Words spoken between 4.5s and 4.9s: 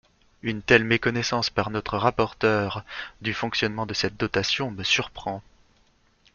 me